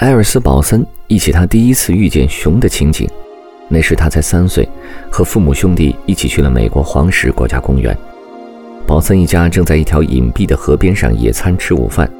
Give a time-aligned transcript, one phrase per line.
[0.00, 3.06] 埃尔斯·保森忆起他第一次遇见熊的情景，
[3.68, 4.66] 那时他才三岁，
[5.10, 7.94] 和父母兄弟一起去了美国黄石国家公园。
[8.86, 12.10] 保森一家正在一条隐蔽的河边上野餐吃午饭，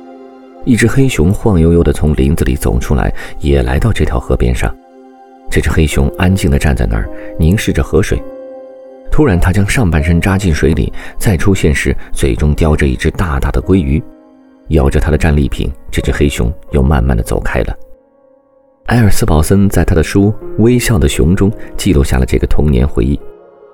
[0.67, 4.71] 一只黑熊晃悠悠地从林子里走出来，也来到这条河边上。
[5.51, 7.09] 这只黑熊安静地站在那儿，
[7.39, 8.23] 凝视着河水。
[9.11, 14.03] 突然，他将上半身扎进水里，再出现时，嘴中叼着一只大大的鲑鱼。
[14.71, 17.77] 咬着他的战利品，这只黑熊又慢慢的走开了。
[18.87, 23.19] 埃尔斯·堡森在他的书《微笑的熊》中记录下了这个童年回忆。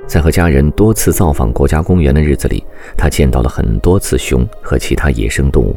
[0.07, 2.63] 在和家人多次造访国家公园的日子里，
[2.97, 5.75] 他见到了很多次熊和其他野生动物。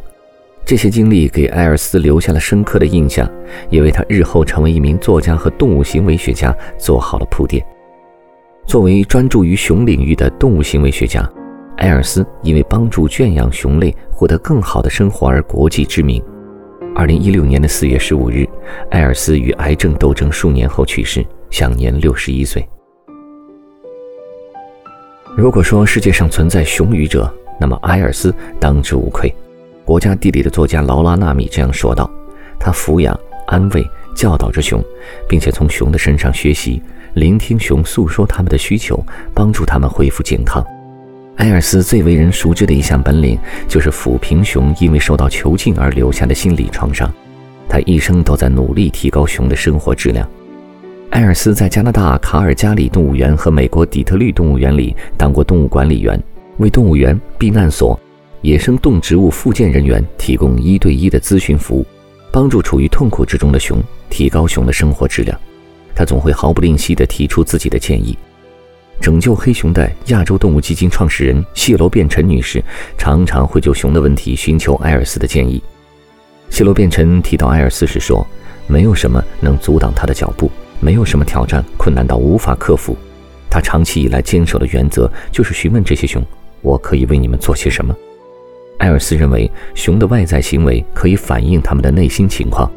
[0.65, 3.27] 这些经历给埃尔斯留下了深刻的印象，
[3.71, 7.65] 也为他日后成为一名作家和动物行为学家做好了铺垫。
[8.67, 11.27] 作为专注于熊领域的动物行为学家。
[11.79, 16.21] 埃尔斯因为帮助圈养熊类获得更好的生活而国际知名。
[16.93, 18.45] 二零一六年的四月十五日，
[18.91, 22.67] 埃尔斯与癌症斗争数年后去世，享年六十一岁。
[25.37, 29.33] 如果说世界上存在熊语者，那么埃尔斯当之无愧。
[29.85, 32.09] 国家地理的作家劳拉纳米这样说道
[32.59, 34.83] ：“他抚养、安慰、教导着熊，
[35.29, 36.81] 并且从熊的身上学习，
[37.13, 39.01] 聆听熊诉说他们的需求，
[39.33, 40.61] 帮助他们恢复健康。”
[41.39, 47.09] 埃尔斯最为人熟知的一项本领，就是抚平熊因为受到囚禁而留下的心理创伤。
[47.69, 50.29] 他一生都在努力提高熊的生活质量。
[51.11, 56.21] 埃尔斯在加拿大卡尔加里动物园和美国底特律动物园里当过动物管理员，
[56.57, 57.97] 为动物园、避难所、
[58.41, 61.85] 野生动植物复健人员提供一对一的咨询服务，
[62.33, 65.39] 帮助处于痛苦之中的熊提高熊的生活质量。
[65.95, 68.17] 他总会毫不吝惜地提出自己的建议。
[69.01, 72.63] 拯救黑熊的亚洲动物基金创始人谢罗变臣女士，
[72.97, 75.61] 常常会就熊的问题寻求艾尔斯的建议。
[76.49, 78.25] 谢罗变臣提到艾尔斯时说
[78.67, 82.95] ：“没有什么能阻挡他的脚步，没有什么挑战困难到无法克服。
[83.49, 86.23] 他长期以来坚守的原则就是询问这些熊
[86.61, 87.95] ：‘我可以为你们做些什么？’”
[88.79, 92.69] 艾尔斯认为，熊的外在行为可以反映他们的内心情况。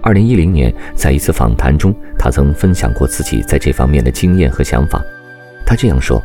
[0.00, 5.00] 二零一零年，在一次访谈中，他曾分享过自己在这方面的经验和想法。
[5.64, 6.22] 他这样说：“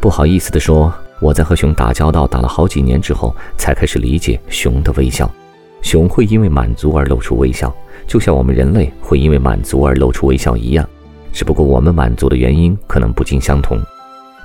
[0.00, 5.30] 不好意思地说，我在和熊打交道打了好几年之后，才开始理解熊的微笑。
[5.82, 7.74] 熊会因为满足而露出微笑，
[8.06, 10.88] 就像我们人类会因为满足而露出微笑一样。
[11.32, 13.80] 只不过我们满足的原因可能不尽相同。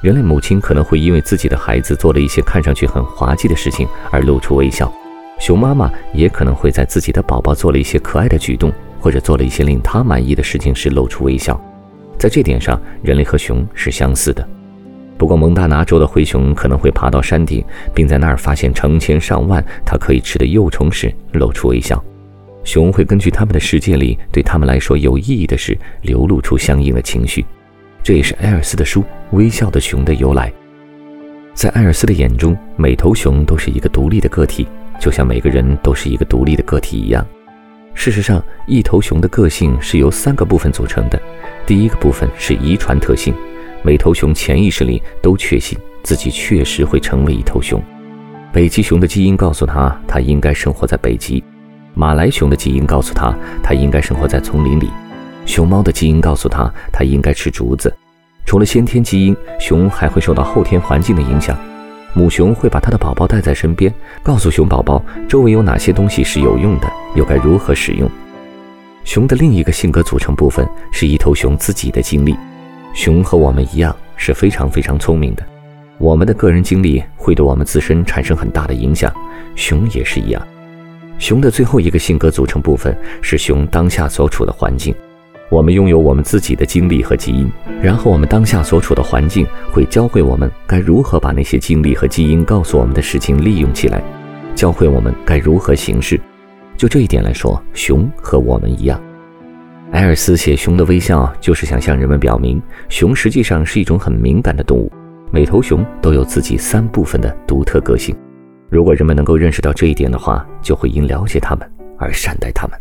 [0.01, 4.91] 人类母亲可能会因为自己的孩子做了一些看上去很滑稽的事情而露出微笑，
[5.39, 11.59] 熊妈妈也可能会在自己的宝宝做了一些可爱的举动，或者做了一些令他满意的事情时露出微笑。”
[12.23, 14.47] 在这点上，人类和熊是相似的。
[15.17, 17.61] 不过，蒙大拿州的灰熊可能会爬到山顶，
[17.93, 22.01] 并在那儿发现成千上万它可以吃的幼虫时露出微笑。
[22.63, 27.45] 熊会根据他们的世界里对他们来说有意义的事流露出相应的情绪。
[28.01, 29.01] 这也是埃尔斯的书
[29.31, 30.49] 《微笑的熊》的由来。
[31.53, 34.65] 在埃尔斯的眼中，每头熊都是一个独立的个体，
[34.97, 37.27] 就像每个人都是一个独立的个体一样。
[37.93, 41.21] 事实上，一头熊的个性是由三个部分组成的。
[41.65, 43.33] 第一个部分是遗传特性，
[43.83, 47.81] 每头熊潜意识里都确信自己确实会成为一头熊。
[48.51, 51.41] 北极熊的基因告诉他，他应该生活在北极；
[51.93, 54.87] 马来熊的基因告诉他，他应该生活在丛林里；
[55.45, 57.91] 熊猫的基因告诉他，他应该吃竹子。
[58.45, 61.57] 除了先天基因，熊还会受到后天环境的影响。
[62.13, 63.91] 母熊会把它的宝宝带在身边，
[64.21, 68.07] 告诉熊宝宝周围有哪些东西是有用的，又该如何使用。
[69.03, 72.35] 熊的另一个性格组成部分是一头熊自己的经历。
[72.93, 75.43] 熊和我们一样是非常非常聪明的，
[75.97, 79.13] 我们的个人经历会对我们自身产生很大的影响，
[79.55, 80.47] 熊也是一样。
[81.19, 84.93] 熊的最后一个性格组成部分是熊当下所处的环境。
[85.49, 87.51] 我们拥有我们自己的经历和基因，
[87.81, 94.01] 然后我们当下所处的环境会教会我们该如何把那些经历和基因告诉我们的事情利用起来，
[94.55, 96.19] 教会我们该如何行事。
[96.77, 99.01] 就这一点来说，熊和我们一样。
[99.91, 104.91] 埃尔斯写熊的微笑，就是想向人们表明，熊实际上是一种很敏感的动物。
[105.31, 108.15] 每头熊都有自己三部分的独特个性。
[108.69, 112.79] 如果人们能够认识到这一点的话，就会因了解它们而善待它们。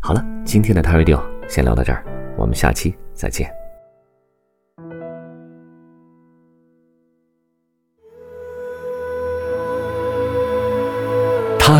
[0.00, 2.04] 好了，今天的 t Radio 先聊到这儿，
[2.36, 3.61] 我们下期再见。